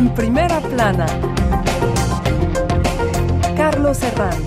[0.00, 1.04] En primera plana,
[3.54, 4.46] Carlos Herranz.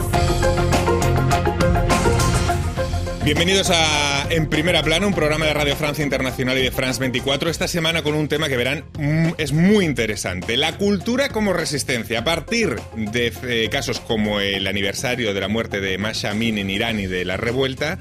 [3.23, 7.51] Bienvenidos a En Primera Plana, un programa de Radio Francia Internacional y de France 24.
[7.51, 10.57] Esta semana con un tema que verán mm, es muy interesante.
[10.57, 12.21] La cultura como resistencia.
[12.21, 16.71] A partir de eh, casos como el aniversario de la muerte de Masha Amin en
[16.71, 17.99] Irán y de la revuelta,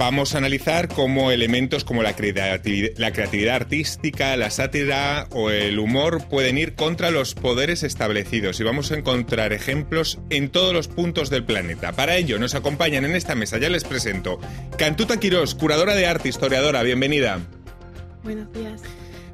[0.00, 5.78] vamos a analizar cómo elementos como la creatividad, la creatividad, artística, la sátira o el
[5.78, 10.88] humor pueden ir contra los poderes establecidos y vamos a encontrar ejemplos en todos los
[10.88, 11.92] puntos del planeta.
[11.92, 14.40] Para ello nos acompañan en esta mesa, ya les presento,
[14.78, 17.38] Cantuta Quirós, curadora de arte, historiadora, bienvenida.
[18.24, 18.80] Buenos días.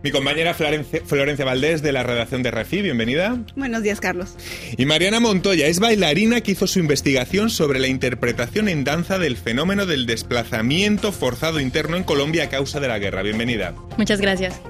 [0.07, 3.43] Mi compañera Florencia, Florencia Valdés de la redacción de Refi, bienvenida.
[3.57, 4.37] Buenos días, Carlos.
[4.77, 9.37] Y Mariana Montoya es bailarina que hizo su investigación sobre la interpretación en danza del
[9.37, 13.23] fenómeno del desplazamiento forzado interno en Colombia a causa de la guerra.
[13.23, 13.75] Bienvenida.
[13.99, 14.61] Muchas gracias.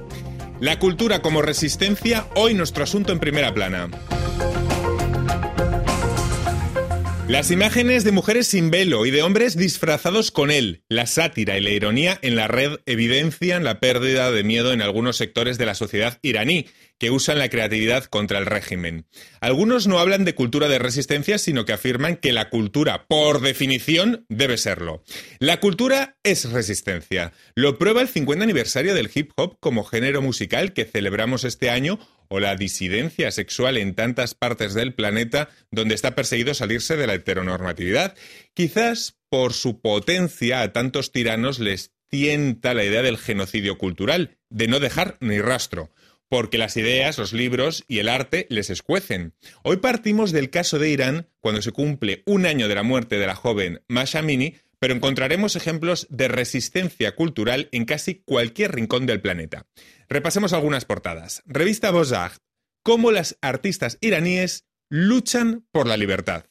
[0.59, 3.89] La cultura como resistencia, hoy nuestro asunto en primera plana.
[7.27, 11.61] Las imágenes de mujeres sin velo y de hombres disfrazados con él, la sátira y
[11.61, 15.75] la ironía en la red evidencian la pérdida de miedo en algunos sectores de la
[15.75, 16.67] sociedad iraní,
[16.99, 19.05] que usan la creatividad contra el régimen.
[19.39, 24.25] Algunos no hablan de cultura de resistencia, sino que afirman que la cultura, por definición,
[24.29, 25.03] debe serlo.
[25.39, 27.33] La cultura es resistencia.
[27.55, 31.99] Lo prueba el 50 aniversario del hip hop como género musical que celebramos este año
[32.29, 37.13] o la disidencia sexual en tantas partes del planeta donde está perseguido salirse de la
[37.13, 38.15] heteronormatividad.
[38.53, 44.67] Quizás por su potencia a tantos tiranos les tienta la idea del genocidio cultural, de
[44.67, 45.91] no dejar ni rastro,
[46.29, 49.33] porque las ideas, los libros y el arte les escuecen.
[49.63, 53.27] Hoy partimos del caso de Irán, cuando se cumple un año de la muerte de
[53.27, 59.21] la joven Masha Amini, pero encontraremos ejemplos de resistencia cultural en casi cualquier rincón del
[59.21, 59.65] planeta.
[60.09, 61.41] Repasemos algunas portadas.
[61.45, 62.41] Revista Beaux-Arts.
[62.83, 66.45] Cómo las artistas iraníes luchan por la libertad.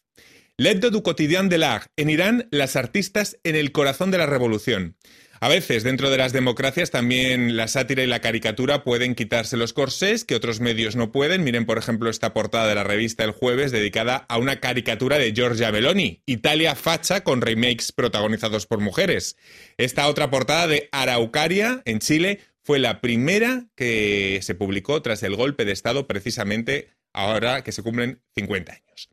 [0.59, 1.91] L'Hebdo du Quotidien de l'Art.
[1.97, 4.97] En Irán, las artistas en el corazón de la revolución.
[5.41, 9.73] A veces, dentro de las democracias, también la sátira y la caricatura pueden quitarse los
[9.73, 11.45] corsés que otros medios no pueden.
[11.45, 15.33] Miren, por ejemplo, esta portada de la revista El Jueves dedicada a una caricatura de
[15.33, 19.37] Giorgia Meloni, Italia facha con remakes protagonizados por mujeres.
[19.77, 25.37] Esta otra portada de Araucaria, en Chile, fue la primera que se publicó tras el
[25.37, 29.09] golpe de Estado, precisamente ahora que se cumplen 50 años.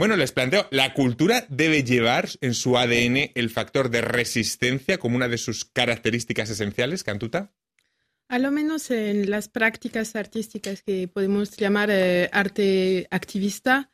[0.00, 5.14] Bueno, les planteo, ¿la cultura debe llevar en su ADN el factor de resistencia como
[5.14, 7.52] una de sus características esenciales, Cantuta?
[8.26, 13.90] A lo menos en las prácticas artísticas que podemos llamar eh, arte activista,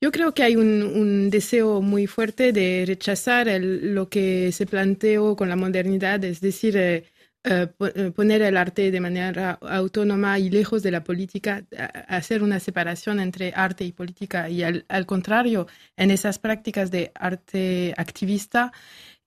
[0.00, 5.48] yo creo que hay un, deseo muy fuerte de rechazar lo que se planteó con
[5.48, 7.02] la modernidad, es decir, eh,
[7.48, 11.64] eh, eh, poner el arte de manera autónoma y lejos de la política,
[12.08, 15.66] hacer una separación entre arte y política y al, contrario,
[15.96, 18.72] en esas prácticas de arte activista,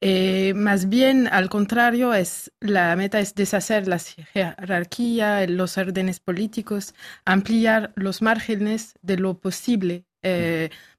[0.02, 6.94] eh, más bien al contrario, es, la meta es deshacer la jerarquía, los órdenes políticos,
[7.26, 10.06] ampliar los márgenes de lo posible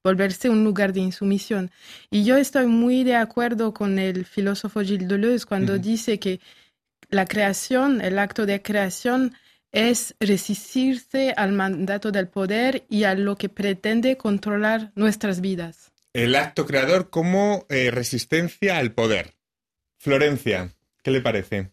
[0.03, 1.71] volverse un lugar de insumisión.
[2.11, 6.41] Y yo estoy muy de acuerdo con el filósofo Gilles Deleuze cuando dice que
[7.13, 9.35] la creación, el acto de creación
[9.71, 15.93] es resistirse al mandato del poder y a lo que pretende controlar nuestras vidas.
[16.13, 19.35] El acto creador como eh, resistencia al poder.
[19.99, 21.71] Florencia, ¿qué le parece?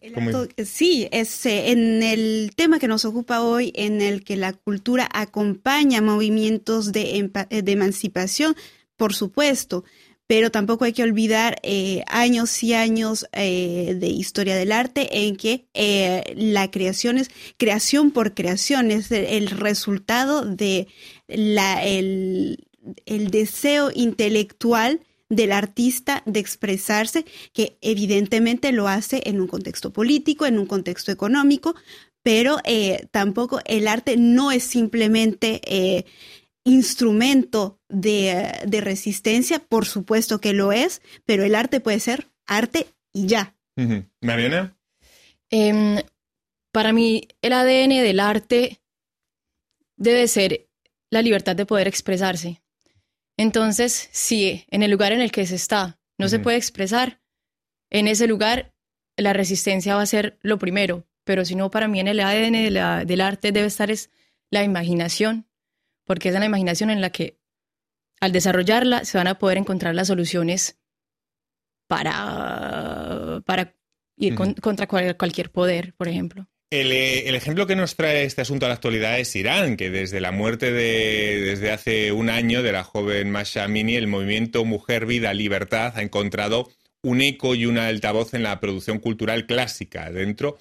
[0.64, 5.08] sí, es eh, en el tema que nos ocupa hoy, en el que la cultura
[5.12, 8.56] acompaña movimientos de, de emancipación,
[8.96, 9.84] por supuesto,
[10.30, 15.34] pero tampoco hay que olvidar eh, años y años eh, de historia del arte en
[15.34, 20.86] que eh, la creación es creación por creación, es el resultado de
[21.26, 22.64] la, el,
[23.06, 30.46] el deseo intelectual del artista de expresarse, que evidentemente lo hace en un contexto político,
[30.46, 31.74] en un contexto económico,
[32.22, 32.58] pero
[33.10, 36.04] tampoco el arte no es simplemente
[36.64, 43.26] instrumento de, resistencia, por supuesto que lo es, pero el arte puede ser arte y
[43.26, 43.56] ya.
[44.20, 44.76] Mariana.
[45.50, 45.98] Em,
[46.72, 48.80] para mí, el ADN del arte
[49.96, 50.68] debe ser
[51.10, 52.62] la libertad de poder expresarse.
[53.36, 57.22] Entonces, si en el lugar en el que se está no se puede expresar,
[57.88, 58.74] en ese lugar
[59.16, 61.06] la resistencia va a ser lo primero.
[61.24, 64.10] Pero si no, para mí en el ADN del arte debe estar es
[64.50, 65.46] la imaginación,
[66.04, 67.38] porque es en la imaginación en la que
[68.20, 70.78] al desarrollarla se van a poder encontrar las soluciones
[71.88, 73.74] para, para
[74.16, 76.46] ir contra cualquier poder, por ejemplo.
[76.70, 79.90] El, eh, el, ejemplo que nos trae este asunto a la actualidad es Irán, que
[79.90, 84.64] desde la muerte de, desde hace un año de la joven Masha Amini, el movimiento
[84.64, 86.70] Mujer, Vida, Libertad ha encontrado
[87.02, 90.58] un eco y una altavoz en la producción cultural clásica dentro,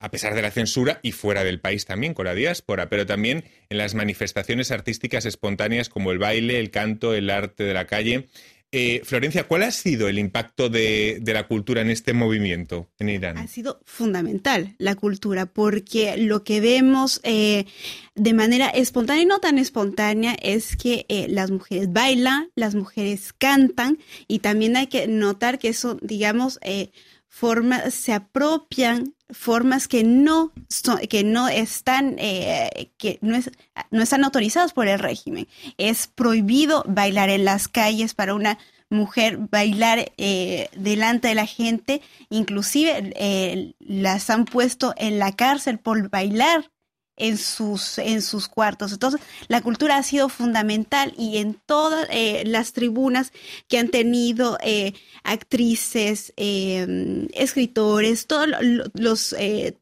[0.00, 3.44] a pesar de la censura y fuera del país también, con la diáspora, pero también
[3.68, 8.26] en las manifestaciones artísticas espontáneas como el baile, el canto, el arte de la calle.
[8.72, 13.36] Eh, Florencia, ¿cuál ha sido el impacto de, la cultura en este movimiento en Irán?
[13.36, 17.66] Ha sido fundamental la cultura, porque lo que vemos eh,
[18.14, 23.32] de manera espontánea y no tan espontánea es que eh, las mujeres bailan, las mujeres
[23.32, 23.98] cantan
[24.28, 26.90] y también hay que notar que eso, digamos, eh,
[27.26, 30.52] formas se apropian formas que no
[31.08, 33.50] que no están eh, que no, es,
[33.90, 35.48] no están autorizadas por el régimen.
[35.78, 38.58] Es prohibido bailar en las calles para una
[38.90, 45.78] mujer bailar eh, delante de la gente, inclusive eh, las han puesto en la cárcel
[45.78, 46.70] por bailar
[47.20, 48.92] en sus, en sus cuartos.
[48.92, 53.32] Entonces, la cultura ha sido fundamental y en todas eh, las tribunas
[53.68, 58.48] que han tenido eh, actrices, eh, escritores, todos
[58.94, 59.36] los,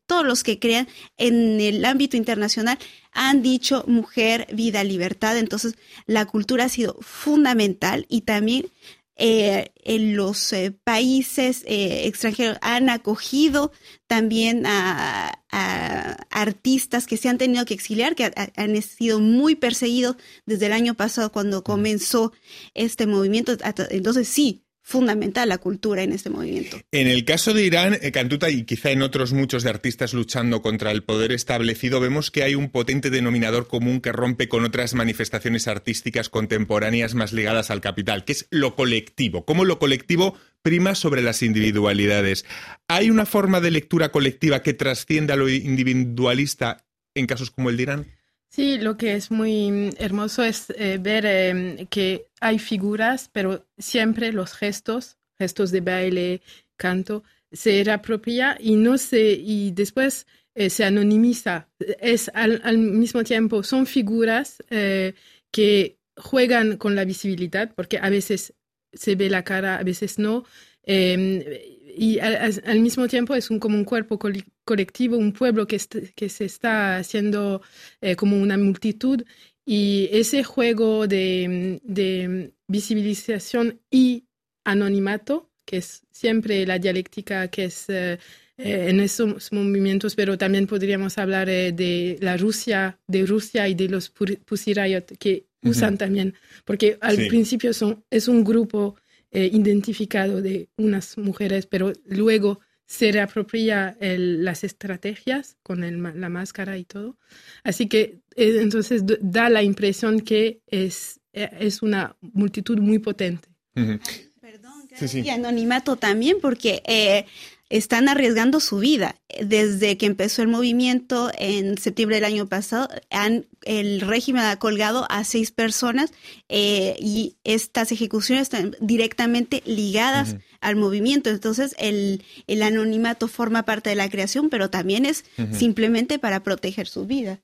[0.07, 2.79] todos los que crean en el ámbito internacional
[3.13, 5.39] han dicho mujer, vida, libertad.
[5.39, 5.75] Entonces,
[6.07, 8.71] la cultura ha sido fundamental y también
[9.21, 13.73] eh, en los eh, países eh, extranjeros han acogido
[14.07, 19.57] también a, a, artistas que se han tenido que exiliar, que ha, han sido muy
[19.57, 20.17] perseguidos
[20.47, 22.33] desde el año pasado cuando comenzó
[22.75, 23.57] este movimiento.
[23.91, 26.79] Entonces sí, fundamental la cultura en este movimiento.
[26.93, 30.63] En el caso de Irán, eh, Cantuta y quizá en otros muchos de artistas luchando
[30.63, 34.95] contra el poder establecido, vemos que hay un potente denominador común que rompe con otras
[34.95, 39.45] manifestaciones artísticas contemporáneas más ligadas al capital, que es lo colectivo.
[39.45, 42.47] Cómo lo colectivo prima sobre las individualidades.
[42.89, 47.83] ¿Hay una forma de lectura colectiva que trascienda lo individualista en casos como el de
[47.83, 48.07] Irán?
[48.49, 54.33] Sí, lo que es muy hermoso es eh, ver eh, que hay figuras, pero siempre
[54.33, 56.43] los gestos, gestos de baile,
[56.77, 61.69] canto, se reapropia y no se, y después eh, se anonimiza.
[62.01, 65.15] Es al, mismo tiempo, son figuras eh,
[65.51, 68.55] que juegan con la visibilidad, porque a veces
[68.93, 70.45] se ve la cara, a veces no.
[70.83, 74.21] Eh, y al, mismo tiempo es un, como un cuerpo
[74.65, 75.81] colectivo, un pueblo que,
[76.15, 77.61] que se está haciendo
[78.01, 79.25] eh, como una multitud
[79.71, 84.25] y ese juego de, de, visibilización y
[84.65, 88.19] anonimato, que es siempre la dialéctica que es eh,
[88.57, 93.91] en esos movimientos, pero también podríamos hablar eh, de la Rusia, de Rusia y de
[93.91, 95.99] los Pussy Riot que usan uh -huh.
[95.99, 96.35] también,
[96.65, 97.29] porque al sí.
[97.29, 98.97] principio son, es un grupo
[99.31, 106.31] eh, identificado de unas mujeres, pero luego se reapropia el, las estrategias con el, la
[106.31, 107.19] máscara y todo.
[107.63, 113.49] Así que eh, entonces da la impresión que es, es una multitud muy potente.
[113.77, 114.01] Uh -huh.
[114.41, 115.21] Perdón, sí, sí.
[115.21, 117.27] y anonimato también, porque eh,
[117.71, 119.17] están arriesgando su vida.
[119.43, 125.07] Desde que empezó el movimiento en septiembre del año pasado, han, el régimen ha colgado
[125.11, 126.13] a seis personas
[126.49, 130.43] eh, y estas ejecuciones están directamente ligadas uh -huh.
[130.61, 131.31] al movimiento.
[131.31, 135.55] Entonces, el, el, anonimato forma parte de la creación, pero también es uh -huh.
[135.55, 137.41] simplemente para proteger su vida.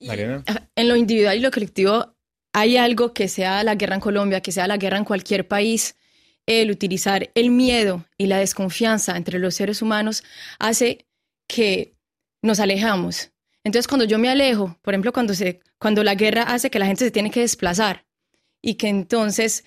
[0.00, 0.44] Mariana.
[0.76, 2.14] En lo individual y lo colectivo,
[2.52, 5.94] hay algo que sea la guerra en Colombia, que sea la guerra en cualquier país
[6.48, 10.24] el utilizar el miedo y la desconfianza entre los seres humanos
[10.58, 11.06] hace
[11.46, 11.94] que
[12.42, 13.30] nos alejamos.
[13.64, 16.86] Entonces, cuando yo me alejo, por ejemplo, cuando, se, cuando la guerra hace que la
[16.86, 18.06] gente se tiene que desplazar
[18.62, 19.64] y que entonces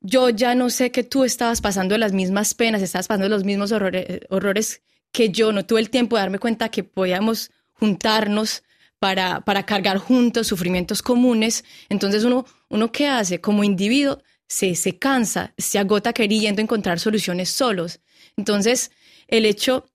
[0.00, 3.72] yo ya no sé que tú estabas pasando las mismas penas, estabas pasando los mismos
[3.72, 4.82] horrores, horrores
[5.12, 8.62] que yo, no tuve el tiempo de darme cuenta que podíamos juntarnos
[9.00, 11.64] para, para cargar juntos sufrimientos comunes.
[11.88, 13.40] Entonces, uno, uno ¿qué hace?
[13.40, 18.00] Como individuo, se, se cansa, se agota queriendo encontrar soluciones solos.
[18.36, 18.90] Entonces,
[19.28, 19.88] el hecho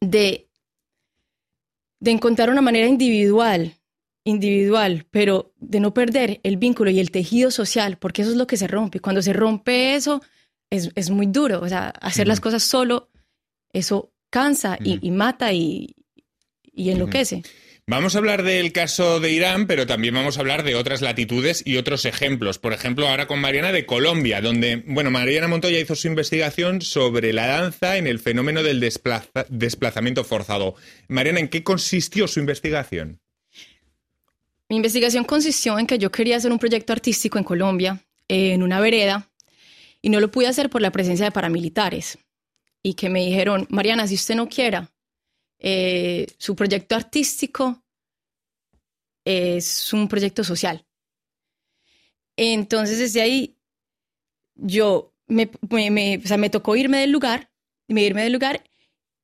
[0.00, 0.48] de,
[2.00, 3.74] de encontrar una manera individual,
[4.24, 8.46] individual, pero de no perder el vínculo y el tejido social, porque eso es lo
[8.46, 9.00] que se rompe.
[9.00, 10.22] Cuando se rompe eso,
[10.70, 11.60] es, es muy duro.
[11.60, 12.28] O sea, hacer uh -huh.
[12.28, 13.10] las cosas solo,
[13.74, 14.98] eso cansa uh -huh.
[15.02, 15.94] y, y, mata y,
[16.72, 17.36] y enloquece.
[17.36, 17.63] Uh -huh.
[17.86, 21.62] Vamos a hablar del caso de Irán, pero también vamos a hablar de otras latitudes
[21.66, 22.58] y otros ejemplos.
[22.58, 27.34] Por ejemplo, ahora con Mariana de Colombia, donde, bueno, Mariana Montoya hizo su investigación sobre
[27.34, 30.76] la danza en el fenómeno del desplaza desplazamiento forzado.
[31.08, 33.20] Mariana, ¿en qué consistió su investigación?
[34.70, 38.80] Mi investigación consistió en que yo quería hacer un proyecto artístico en Colombia, en una
[38.80, 39.28] vereda,
[40.00, 42.16] y no lo pude hacer por la presencia de paramilitares.
[42.82, 44.90] Y que me dijeron, Mariana, si usted no quiera,
[45.66, 47.82] eh, su proyecto artístico
[49.24, 50.84] es un proyecto social.
[52.36, 53.56] Entonces, desde ahí,
[54.56, 57.50] yo me, me, o sea, me tocó irme del lugar,
[57.88, 58.62] me irme del lugar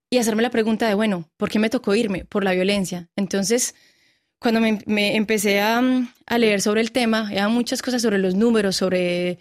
[0.09, 2.25] y hacerme la pregunta de, bueno, ¿por qué me tocó irme?
[2.25, 3.11] Por la violencia.
[3.16, 3.75] Entonces,
[4.38, 5.82] cuando me, empecé a,
[6.25, 9.40] a, leer sobre el tema, había muchas cosas sobre los números, sobre,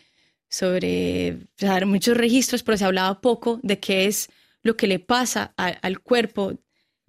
[0.49, 1.37] sobre
[1.85, 4.29] muchos registros, pero se hablaba poco de qué es
[4.63, 6.59] lo que le pasa al cuerpo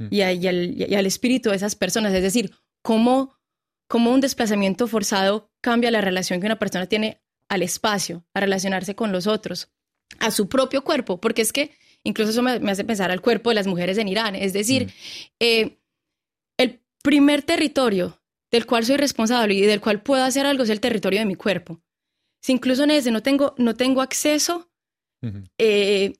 [0.00, 0.06] mm.
[0.10, 2.12] y, y, al, y, al, espíritu de esas personas.
[2.12, 2.52] Es decir,
[2.82, 3.36] cómo,
[3.88, 8.94] cómo un desplazamiento forzado cambia la relación que una persona tiene al espacio, a relacionarse
[8.94, 9.70] con los otros,
[10.18, 13.56] a su propio cuerpo, porque es que incluso eso me, hace pensar al cuerpo de
[13.56, 14.34] las mujeres en Irán.
[14.34, 14.90] Es decir, mm.
[15.40, 15.78] eh,
[16.58, 20.80] el primer territorio del cual soy responsable y del cual puedo hacer algo es el
[20.80, 21.80] territorio de mi cuerpo.
[22.42, 24.70] Si incluso en ese no tengo, no tengo acceso,
[25.58, 26.14] eh,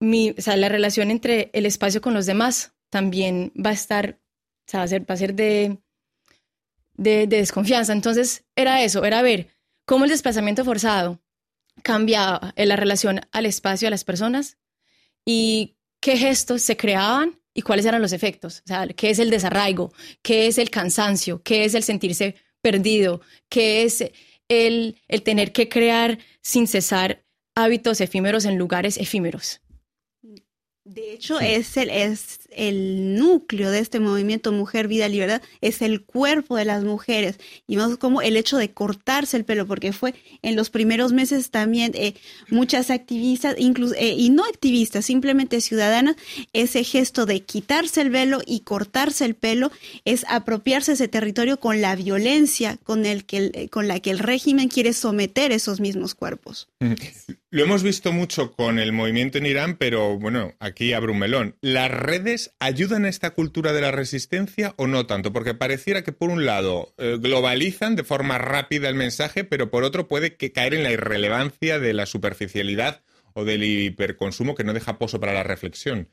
[0.00, 4.18] mi, o sea, la relación entre el espacio con los demás también va a estar,
[4.66, 5.78] o sea, va a ser, va a ser de,
[6.94, 7.92] de, de desconfianza.
[7.92, 9.48] Entonces, era eso, era ver
[9.86, 11.20] cómo el desplazamiento forzado
[11.82, 14.58] cambiaba en la relación al espacio, a las personas,
[15.24, 18.62] y qué gestos se creaban y cuáles eran los efectos.
[18.64, 19.92] O sea, qué es el desarraigo,
[20.22, 24.04] qué es el cansancio, qué es el sentirse perdido, qué es
[24.48, 29.60] el, el tener que crear sin cesar hábitos efímeros en lugares efímeros.
[30.84, 36.02] De hecho, es, el, es el núcleo de este movimiento Mujer, Vida, Libertad, es el
[36.02, 37.38] cuerpo de las mujeres.
[37.66, 41.50] Y vemos como el hecho de cortarse el pelo, porque fue en los primeros meses
[41.50, 42.14] también eh,
[42.48, 46.16] muchas activistas, incluso, eh, y no activistas, simplemente ciudadanas,
[46.52, 49.70] ese gesto de quitarse el velo y cortarse el pelo
[50.04, 54.68] es apropiarse ese territorio con la violencia con, el que, con la que el régimen
[54.68, 56.68] quiere someter esos mismos cuerpos.
[57.50, 61.56] Lo hemos visto mucho con el movimiento en Irán, pero bueno, aquí abre un melón.
[61.60, 65.32] ¿Las redes ayudan a esta cultura de la resistencia o no tanto?
[65.32, 69.84] Porque pareciera que por un lado eh, globalizan de forma rápida el mensaje, pero por
[69.84, 73.02] otro puede que caer en la irrelevancia de la superficialidad
[73.34, 76.08] o del hiperconsumo que no deja poso para la reflexión.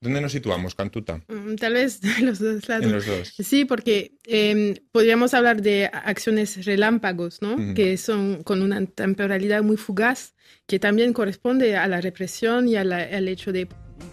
[0.00, 1.20] ¿Dónde nos situamos, Cantuta?
[1.28, 2.86] Mm, tal vez en los dos lados.
[2.86, 3.34] En los dos.
[3.38, 7.74] Sí, porque em, podríamos hablar de acciones relámpagos, ¿no?
[7.74, 10.34] Que son con una temporalidad muy fugaz,
[10.66, 13.68] que también corresponde a la represión y al hecho de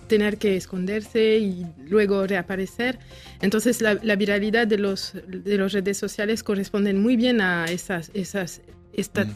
[0.08, 3.00] tener que esconderse y luego reaparecer.
[3.42, 8.12] Entonces la, la viralidad de los de las redes sociales corresponden muy bien a esas,
[8.14, 8.62] esas
[8.98, 9.28] estas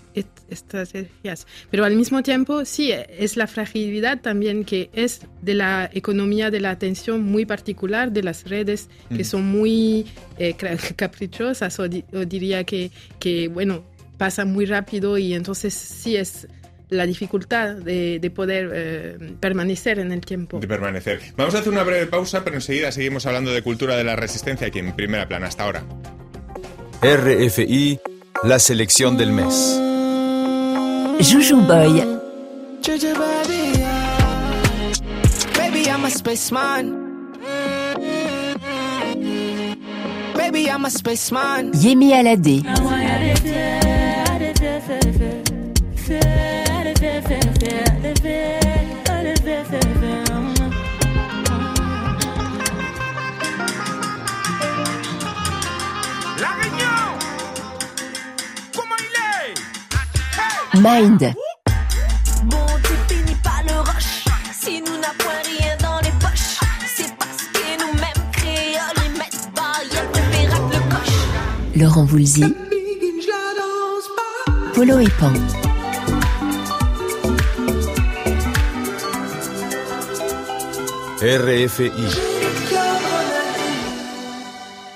[0.49, 1.45] estrategias.
[1.69, 6.59] Pero al mismo tiempo, sí, es la fragilidad también que es de la economía de
[6.59, 10.07] la atención muy particular de las redes, que son muy
[10.39, 10.55] eh,
[10.95, 13.83] caprichosas, o, diría que, que, bueno,
[14.17, 16.47] pasa muy rápido y entonces sí es
[16.91, 20.59] la dificultad de, de poder eh, permanecer en el tiempo.
[20.59, 21.21] De permanecer.
[21.35, 24.67] Vamos a hacer una breve pausa, pero enseguida seguimos hablando de cultura de la resistencia
[24.67, 25.83] aquí en primera plana hasta ahora.
[27.01, 27.99] RFI
[28.43, 29.79] la selección del mes.
[31.19, 32.03] Juju Boy.
[35.55, 37.37] Baby, I'm a spaceman.
[40.35, 41.71] Baby, I'm a spaceman.
[41.73, 42.63] Yemi Alade.
[60.83, 61.33] Mind.
[62.45, 64.25] Bon, définis pas le rush.
[64.59, 69.49] Si nous n'a point rien dans les poches, c'est parce que nous-mêmes créoles et mettent
[69.55, 71.75] barrières préférables le coche.
[71.75, 72.55] Laurent Voulzy.
[74.73, 75.60] Polo et Pan.
[81.21, 81.91] RFI.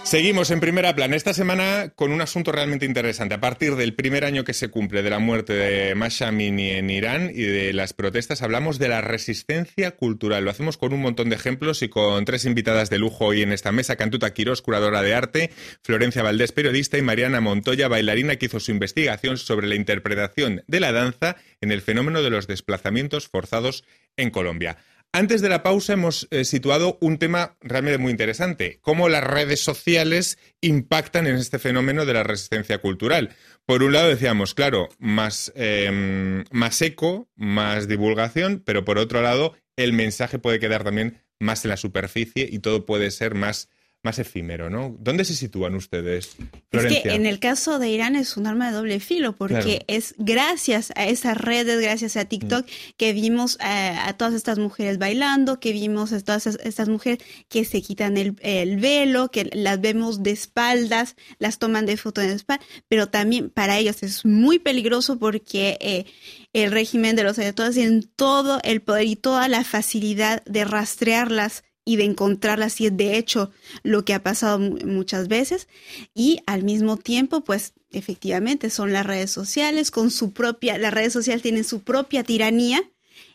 [0.03, 3.36] Seguimos en primera plana esta semana con un asunto realmente interesante.
[3.36, 6.89] A partir del primer año que se cumple de la muerte de Masha Amini en
[6.89, 10.44] Irán y de las protestas, hablamos de la resistencia cultural.
[10.44, 13.51] Lo hacemos con un montón de ejemplos y con tres invitadas de lujo hoy en
[13.51, 13.96] esta mesa.
[13.96, 15.51] Cantuta Quirós, curadora de arte,
[15.84, 20.79] Florencia Valdés, periodista, y Mariana Montoya, bailarina, que hizo su investigación sobre la interpretación de
[20.79, 23.84] la danza en el fenómeno de los desplazamientos forzados
[24.17, 24.77] en Colombia.
[25.15, 29.62] Antes de la pausa hemos eh, situado un tema realmente muy interesante, cómo las redes
[29.62, 33.29] sociales impactan en este fenómeno de la resistencia cultural.
[33.65, 39.55] Por un lado decíamos, claro, más, em, más eco, más divulgación, pero por otro lado
[39.77, 43.69] el mensaje puede quedar también más en la superficie y todo puede ser más,
[44.05, 44.95] más efímero, ¿no?
[45.01, 46.27] ¿Dónde se sitúan ustedes?
[46.27, 46.35] Es
[46.71, 47.03] Florencia?
[47.03, 49.79] que en el caso de Irán es un arma de doble filo, porque Claro.
[49.88, 54.97] es gracias a esas redes, gracias a TikTok, que vimos a, a todas estas mujeres
[54.97, 57.19] bailando, que vimos a todas es- estas mujeres
[57.50, 62.21] que se quitan el, el velo, que las vemos de espaldas, las toman de foto
[62.21, 66.05] de espalda, pero también para ellos es muy peligroso porque eh,
[66.53, 71.63] el régimen de los ayatolás tienen todo el poder y toda la facilidad de rastrearlas
[71.86, 73.51] y de encontrarlas, y es de hecho
[73.84, 75.68] lo que ha pasado mu- muchas veces
[76.15, 81.13] y al mismo tiempo, pues efectivamente son las redes sociales con su propia, las redes
[81.13, 82.82] sociales tienen su propia tiranía.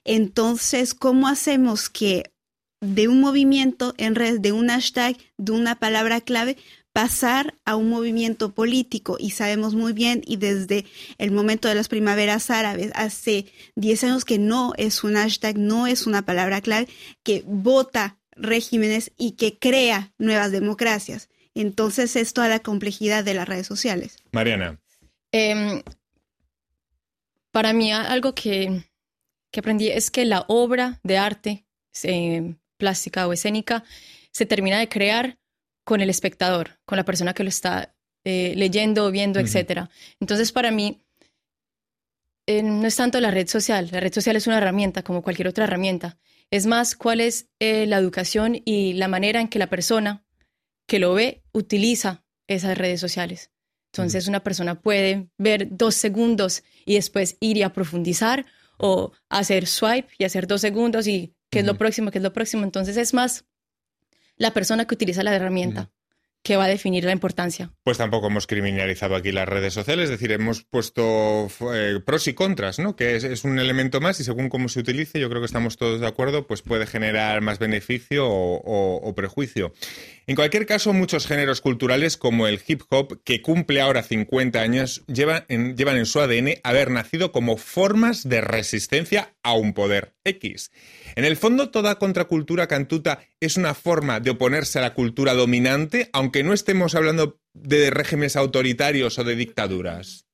[0.05, 2.33] Entonces, ¿cómo hacemos que
[2.81, 6.57] de un movimiento en redes, de un hashtag, de una palabra clave,
[6.93, 9.17] pasar a un movimiento político?
[9.21, 10.87] Y sabemos muy bien, y desde
[11.19, 15.87] el momento de las primaveras árabes, hace 10 años que no es un hashtag, no
[15.87, 16.89] es una palabra clave,
[17.23, 21.29] que vota regímenes y que crea nuevas democracias.
[21.55, 24.17] Entonces es toda la complejidad de las redes sociales.
[24.33, 24.79] Mariana.
[25.33, 25.83] Em,
[27.51, 28.85] para mí algo que,
[29.51, 31.65] que aprendí es que la obra de arte
[32.03, 33.85] eh, plástica o escénica
[34.33, 35.39] se termina de crear
[35.85, 37.95] con el espectador, con la persona que lo está
[38.25, 39.47] eh, leyendo, viendo, Ujú.
[39.47, 39.91] etcétera.
[40.21, 41.03] Entonces, para mí,
[42.47, 43.89] eh, no es tanto la red social.
[43.91, 46.19] La red social es una herramienta como cualquier otra herramienta.
[46.51, 50.25] Es más cuál es eh, la educación y la manera en que la persona
[50.87, 53.53] que lo ve utiliza esas redes sociales.
[53.93, 58.47] Entonces una persona puede ver dos segundos y después ir y a profundizar
[58.79, 62.33] o hacer swipe y hacer dos segundos y qué es lo próximo, qué es lo
[62.33, 62.65] próximo.
[62.65, 63.45] Entonces es más
[64.37, 65.93] la persona que utiliza la herramienta
[66.43, 67.71] que va a definir la importancia.
[67.85, 72.35] Pues tampoco hemos criminalizado aquí las redes sociales, es decir, hemos puesto eh, pros y
[72.35, 72.97] contras, ¿no?
[72.97, 76.01] Que es, un elemento más y según cómo se utilice, yo creo que estamos todos
[76.01, 79.73] de acuerdo, pues puede generar más beneficio o prejuicio.
[80.31, 85.03] En cualquier caso, muchos géneros culturales como el hip hop, que cumple ahora 50 años,
[85.09, 90.15] llevan en, llevan en su ADN haber nacido como formas de resistencia a un poder
[90.25, 90.71] X.
[91.17, 96.11] En el fondo, toda contracultura cantuta es una forma de oponerse a la cultura dominante,
[96.13, 100.27] aunque no estemos hablando de regímenes autoritarios o de dictaduras.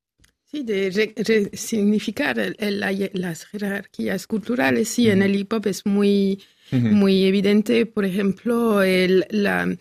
[0.50, 4.88] Sí, de re- resignificar la- las jerarquías culturales.
[4.88, 9.76] Sí, en el hip hop es muy, muy evidente, por ejemplo, el- la,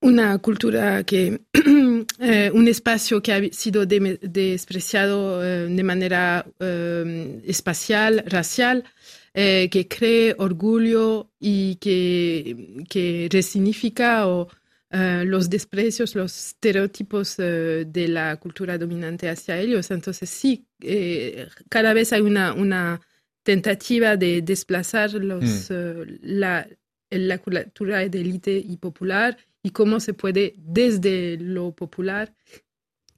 [0.00, 1.40] una cultura que,
[2.20, 8.84] eh, un espacio que ha sido de- despreciado eh, de manera eh, espacial, racial,
[9.34, 14.48] que cree orgullo y que, que resignifica o,
[14.90, 19.92] los desprecios, los estereotipos de la cultura dominante hacia ellos.
[19.92, 20.66] Entonces sí,
[21.68, 23.00] cada vez hay una, una
[23.48, 26.68] tentativa de desplazar los, eh, la,
[27.08, 32.34] la cultura de élite y popular y cómo se puede desde lo popular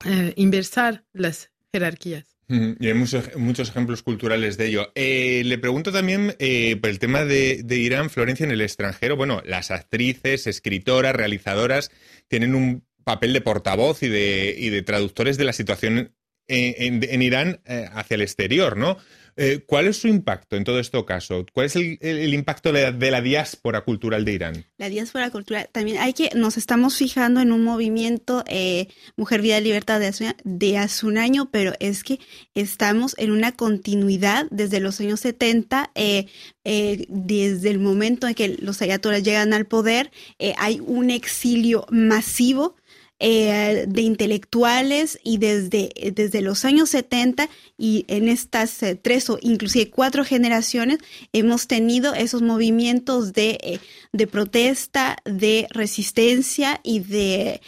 [0.04, 2.36] eh, inversar las jerarquías.
[2.48, 4.90] Y hay muchos, muchos ejemplos culturales de ello.
[4.96, 9.14] Eh, le pregunto también eh, por el tema de, de Irán, Florencia, en el extranjero.
[9.16, 11.92] Bueno, las actrices, escritoras, realizadoras
[12.26, 16.12] tienen un papel de portavoz y de, y de traductores de la situación
[16.48, 16.74] en,
[17.04, 18.96] en- en Irán eh, hacia el exterior, ¿no?
[19.42, 21.46] Eh, ¿Cuál es su impacto en todo este caso?
[21.54, 24.66] ¿Cuál es el, el- el impacto de la, de la diáspora cultural de Irán?
[24.76, 29.58] La diáspora cultural, también hay que, nos estamos fijando en un movimiento eh, Mujer, Vida,
[29.60, 32.20] Libertad de hace, de hace un año, pero es que
[32.54, 36.26] estamos en una continuidad desde los años 70, eh,
[36.64, 41.86] eh, desde el momento en que los ayatolas llegan al poder, eh, hay un exilio
[41.90, 42.76] masivo
[43.22, 49.38] eh, de intelectuales y desde, desde los años 70 y en estas eh, tres o
[49.42, 51.00] inclusive cuatro generaciones
[51.34, 53.80] hemos tenido esos movimientos de, eh,
[54.14, 57.60] de protesta, de resistencia y de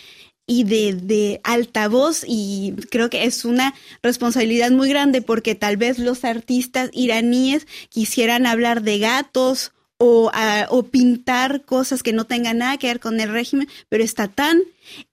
[0.46, 5.98] y de, de altavoz y creo que es una responsabilidad muy grande porque tal vez
[5.98, 9.72] los artistas iraníes quisieran hablar de gatos
[10.04, 10.30] o,
[10.70, 14.60] o pintar cosas que no tengan nada que ver con el régimen, pero está tan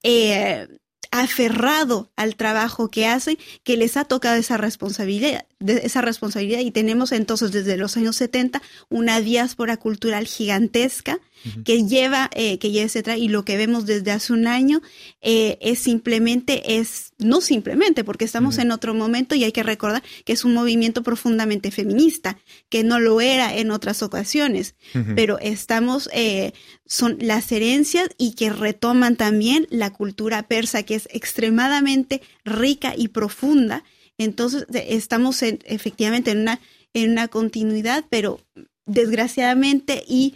[0.03, 0.67] eh,
[1.11, 6.59] aferrado al trabajo que hacen que les ha tocado esa responsabilidad, de- esa responsabilidad.
[6.61, 11.19] Y tenemos entonces desde los años 70 una diáspora cultural gigantesca
[11.65, 14.81] que lleva eh, que lleva ese tra- y lo que vemos desde hace un año
[15.21, 20.03] eh, es simplemente es no simplemente porque estamos en otro momento y hay que recordar
[20.25, 22.37] que es un movimiento profundamente feminista
[22.69, 24.75] que no lo era en otras ocasiones.
[25.15, 26.53] Pero estamos eh,
[26.85, 33.09] son las herencias y que retoman también la cultura persa que es extremadamente rica y
[33.09, 33.83] profunda.
[34.17, 36.59] Entonces estamos en- efectivamente en una
[36.93, 38.39] en una continuidad pero
[38.85, 40.35] desgraciadamente y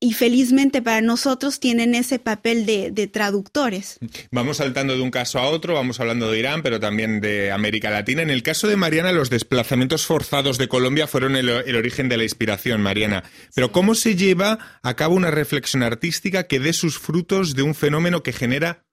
[0.00, 3.98] y felizmente para nosotros tienen ese papel de, de, traductores.
[4.30, 7.90] Vamos saltando de un caso a otro, vamos hablando de Irán, pero también de América
[7.90, 8.22] Latina.
[8.22, 12.18] En el caso de Mariana, los desplazamientos forzados de Colombia fueron el, el origen de
[12.18, 13.24] la inspiración, Mariana.
[13.54, 17.74] Pero ¿cómo se lleva a cabo una reflexión artística que dé sus frutos de un
[17.74, 18.84] fenómeno que genera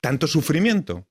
[0.00, 1.06] tanto sufrimiento?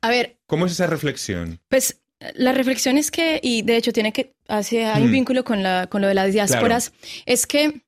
[0.00, 0.38] A ver.
[0.46, 1.60] ¿Cómo es esa reflexión?
[1.68, 2.00] Pues
[2.34, 5.12] la reflexión es que, y de hecho tiene que, hace, hay un Mm.
[5.12, 6.92] vínculo con, la, con lo de las diásporas,
[7.26, 7.82] es que,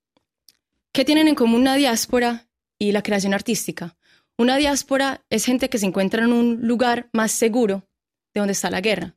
[0.93, 3.97] ¿qué tienen en común una diáspora y la creación artística?
[4.39, 7.89] Una diáspora es gente que se encuentra en un lugar más seguro
[8.35, 9.17] de donde está la guerra.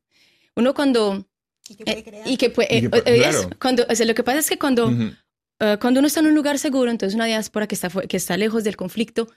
[0.56, 1.26] Uno cuando...
[1.70, 2.28] Y que puede eh, crear.
[2.28, 3.40] y que puede- Y que eh, eh, claro.
[3.40, 4.92] es cuando, o sea, lo que pasa es que cuando,
[5.60, 8.36] eh, cuando uno está en un lugar seguro, entonces una diáspora que está, que está
[8.36, 9.30] lejos del conflicto,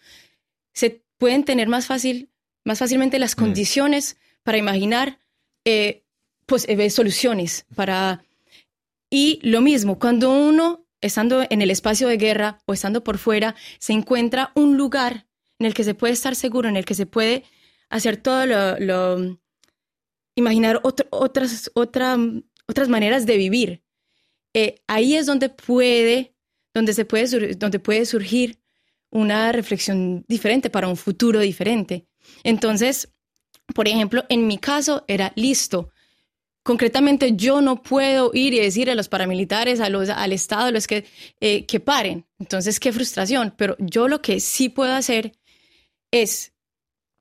[0.72, 2.30] se pueden tener más, fácil,
[2.64, 3.40] más fácilmente las Mm.
[3.40, 5.18] condiciones para imaginar
[5.66, 6.02] eh,
[6.46, 7.66] pues, eh, soluciones.
[7.74, 8.24] Para...
[9.10, 13.54] Y lo mismo, cuando uno, estando en el espacio de guerra o estando por fuera,
[13.78, 15.26] se encuentra un lugar
[15.58, 17.44] en el que se puede estar seguro, en el que se puede
[17.88, 19.38] hacer todo lo...
[20.34, 22.18] imaginar otro- otras, otra-
[22.66, 23.82] otras maneras de vivir.
[24.54, 26.34] Eh, ahí es donde puede,
[26.74, 28.58] donde se puede, donde puede surgir
[29.10, 32.06] una reflexión diferente para un futuro diferente.
[32.42, 33.08] Entonces,
[33.74, 35.90] por ejemplo, en mi caso era listo.
[36.62, 40.70] Concretamente, yo no puedo ir y decir a los paramilitares, a los, al Estado, a
[40.72, 41.04] los que,
[41.40, 42.26] eh, que paren.
[42.40, 43.54] Entonces, qué frustración.
[43.56, 45.32] Pero yo lo que sí puedo hacer
[46.10, 46.52] es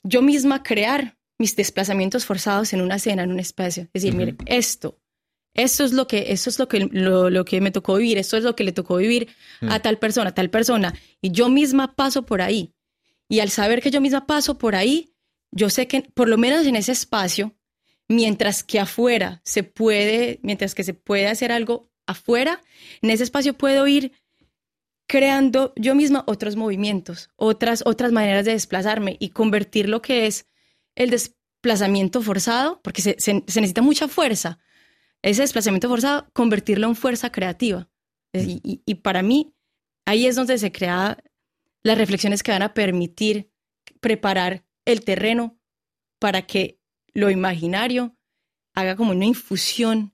[0.04, 3.84] yo misma crear mis desplazamientos forzados en una escena, en un espacio.
[3.94, 4.18] Es decir, Ujú.
[4.20, 4.98] mire, esto,
[5.54, 8.38] esto es lo que, esto es lo que, lo, lo que me tocó vivir, esto
[8.38, 9.28] es lo que le tocó vivir
[9.62, 9.82] a Mm.
[9.82, 10.94] tal persona, a tal persona.
[11.22, 12.74] Y yo misma paso por ahí.
[13.30, 15.12] Y al saber que yo misma paso por ahí,
[15.56, 17.56] yo sé que por lo menos en ese espacio,
[18.08, 22.62] mientras que afuera se puede, mientras que se puede hacer algo afuera,
[23.02, 24.12] en ese espacio puedo ir
[25.08, 30.46] creando yo misma otros movimientos, otras, otras maneras de desplazarme y convertir lo que es
[30.96, 34.60] el desplazamiento forzado, porque se, se- necesita mucha fuerza,
[35.22, 37.89] ese desplazamiento forzado, convertirlo en fuerza creativa.
[38.34, 39.56] Y, y- para mí,
[40.06, 41.18] ahí es donde se crea
[41.84, 43.50] las reflexiones que van a permitir
[44.02, 45.60] preparar el terreno
[46.19, 46.80] para que
[47.13, 48.15] lo imaginario
[48.74, 50.13] haga como una infusión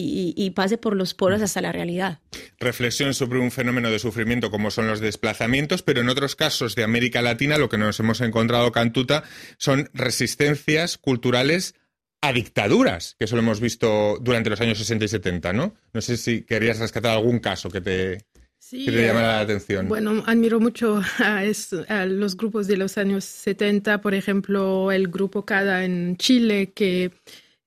[0.00, 2.20] y, pase por los poros hasta la realidad.
[2.60, 6.84] reflexión sobre un fenómeno de sufrimiento como son los desplazamientos, pero en otros casos de
[6.84, 9.24] América Latina lo que nos hemos encontrado, Cantuta,
[9.56, 11.74] son resistencias culturales
[12.20, 15.74] a dictaduras, que eso lo hemos visto durante los años 60 y 70, ¿no?
[15.92, 18.26] No sé si querías rescatar algún caso que te,
[18.58, 19.88] Sí, que te eh, llamara la atención.
[19.88, 25.08] Bueno, admiro mucho a, es- a los grupos de los años 70, por ejemplo, el
[25.08, 27.12] grupo CADA en Chile, que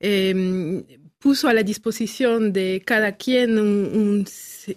[0.00, 0.84] eh,
[1.18, 4.26] puso a la disposición de cada quien un, un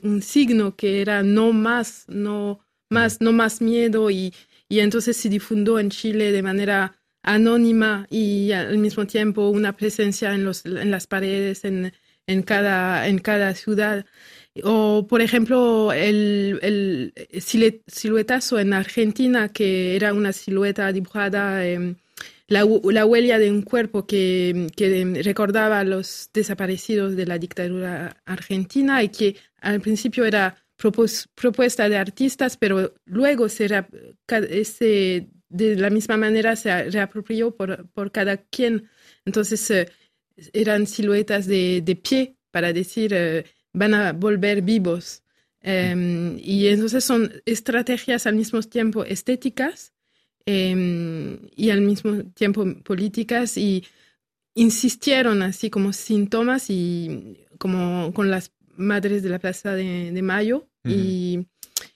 [0.01, 4.34] un signo que era no más, no más, no más miedo, y,
[4.67, 10.34] y entonces se difundió en Chile de manera anónima y al mismo tiempo una presencia
[10.34, 11.93] en, los, en las paredes, en,
[12.28, 14.06] en, cada, en cada ciudad.
[14.63, 21.96] O, por ejemplo, el, el sile- siluetazo en Argentina, que era una silueta dibujada, eh,
[22.48, 28.18] la, la huella de un cuerpo que, que recordaba a los desaparecidos de la dictadura
[28.26, 33.68] argentina y que al principio era propos- propuesta de artistas, pero luego se
[35.50, 38.89] de la misma manera se reapropió por, por cada quien.
[39.26, 39.91] Entonces, eh,
[40.54, 45.21] eran siluetas de, de pie para decir eh, van a volver vivos.
[45.61, 49.93] Eh, y entonces son estrategias al mismo tiempo estéticas
[50.45, 53.83] eh, y al mismo tiempo políticas y
[54.53, 60.67] insistieron así como síntomas y como con las madres de la Plaza de, de Mayo
[60.83, 61.47] y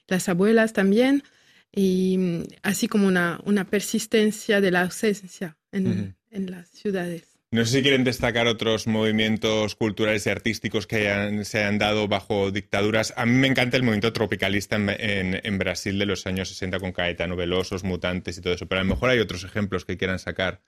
[0.08, 1.24] las abuelas también
[1.72, 2.18] y
[2.64, 7.39] así como una, una persistencia de la ausencia en, en las ciudades.
[7.52, 12.08] No sé si quieren destacar otros movimientos culturales y artísticos que hayan- se hayan dado
[12.08, 13.12] bajo dictaduras.
[13.18, 16.80] A mí me encanta el movimiento tropicalista en, en- en Brasil de los años 60
[16.80, 19.98] con Caetano Velosos, Mutantes y todo eso, pero a lo mejor hay otros ejemplos que
[19.98, 20.62] quieran sacar.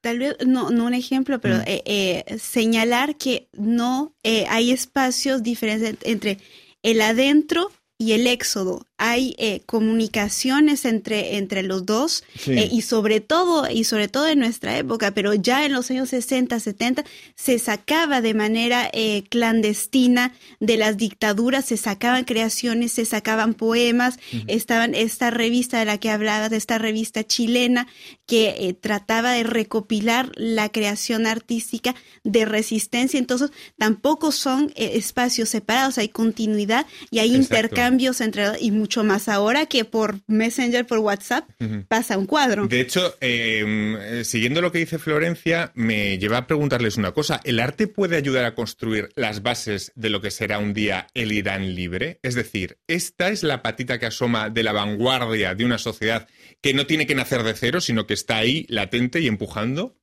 [0.00, 1.62] Tal vez, no, no un ejemplo, pero Mm.
[1.66, 6.38] eh, eh, señalar que no eh, hay espacios diferentes entre
[6.82, 8.84] el adentro y el éxodo.
[8.96, 12.52] Hay eh, comunicaciones entre, entre los dos Sí.
[12.52, 16.10] eh, y sobre todo y sobre todo en nuestra época, pero ya en los años
[16.10, 17.04] 60, 70
[17.34, 24.18] se sacaba de manera eh, clandestina de las dictaduras, se sacaban creaciones, se sacaban poemas,
[24.46, 27.86] estaban esta revista de la que hablabas, esta revista chilena
[28.26, 35.48] que eh, trataba de recopilar la creación artística de resistencia, entonces tampoco son eh, espacios
[35.48, 37.54] separados, hay continuidad y hay Exacto.
[37.56, 41.48] intercambios entre y mucho más ahora que por Messenger, por WhatsApp,
[41.88, 42.66] pasa un cuadro.
[42.66, 43.64] De hecho, eh,
[43.98, 47.40] eh, siguiendo lo que dice Florencia, me lleva a preguntarles una cosa.
[47.44, 51.32] ¿El arte puede ayudar a construir las bases de lo que será un día el
[51.32, 52.20] Irán libre?
[52.22, 56.28] Es decir, ¿esta es la patita que asoma de la vanguardia de una sociedad
[56.60, 59.96] que no tiene que nacer de cero, sino que está ahí latente y empujando?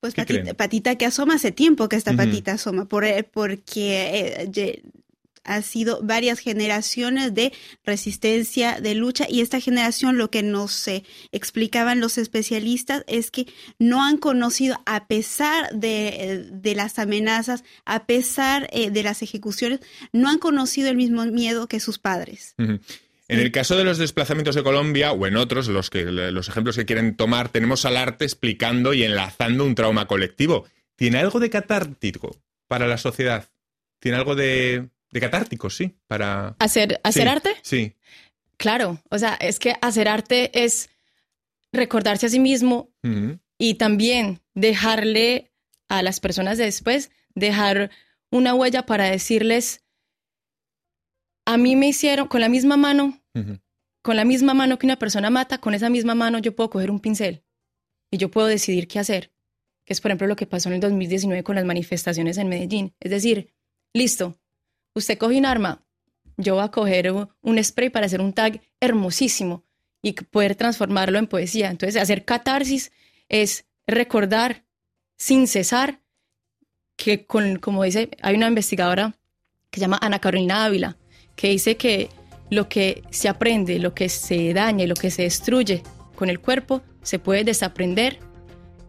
[0.00, 4.42] Pues ¿Qué patita, patita que asoma hace tiempo que esta patita asoma, por, eh, porque
[4.42, 4.82] eh,
[5.46, 7.52] ha sido varias generaciones de
[7.84, 13.46] resistencia, de lucha, y esta generación lo que nos eh, explicaban los especialistas es que
[13.78, 19.22] no han conocido, a pesar de, eh, de las amenazas, a pesar eh, de las
[19.22, 19.80] ejecuciones,
[20.12, 22.54] no han conocido el mismo miedo que sus padres.
[23.28, 26.76] En el caso de los desplazamientos de Colombia o en otros, los, que, los ejemplos
[26.76, 30.66] que quieren tomar, tenemos al arte explicando y enlazando un trauma colectivo.
[30.94, 32.36] ¿Tiene algo de catártico
[32.68, 33.48] para la sociedad?
[33.98, 35.98] ¿Tiene algo de, de catártico, sí?
[36.06, 36.56] Para...
[36.58, 37.50] ¿Hacer, hacer Sí, arte?
[37.62, 37.96] Sí.
[38.56, 40.90] Claro, o sea, es que hacer arte es
[41.72, 42.90] recordarse a sí mismo
[43.58, 45.52] y también dejarle
[45.88, 47.90] a las personas de después, dejar
[48.30, 49.84] una huella para decirles,
[51.46, 53.22] a mí me hicieron con la misma mano,
[54.02, 56.90] con la misma mano que una persona mata, con esa misma mano yo puedo coger
[56.90, 57.44] un pincel
[58.10, 59.32] y yo puedo decidir qué hacer,
[59.84, 62.94] que es por ejemplo lo que pasó en el 2019 con las manifestaciones en Medellín.
[63.00, 63.54] Es decir,
[63.92, 64.38] listo,
[64.96, 65.82] usted coge un arma,
[66.36, 69.64] yo voy a coger un spray para hacer un tag hermosísimo
[70.02, 71.70] y poder transformarlo en poesía.
[71.70, 72.92] Entonces, hacer catarsis
[73.28, 74.64] es recordar
[75.16, 76.00] sin cesar
[76.96, 79.16] que, con, como dice, hay una investigadora
[79.70, 80.96] que se llama Ana Carolina Ávila,
[81.34, 82.08] que dice que
[82.50, 85.82] lo que se aprende, lo que se daña y lo que se destruye
[86.14, 88.18] con el cuerpo, se puede desaprender,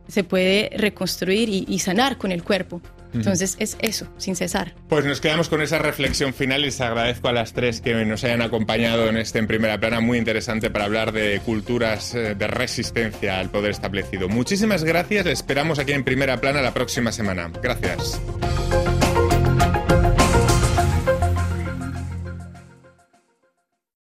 [0.08, 2.82] se puede reconstruir y, y sanar con el cuerpo.
[3.14, 4.74] Entonces es eso, sin cesar.
[4.90, 8.24] Pues nos quedamos con esa reflexión final y les agradezco a las tres que nos
[8.24, 12.48] hayan acompañado en este en primera plana muy interesante para hablar de culturas eh, de
[12.48, 14.30] resistencia al poder establecido.
[14.30, 17.52] Muchísimas gracias, les esperamos aquí en primera plana la próxima semana.
[17.62, 18.20] Gracias.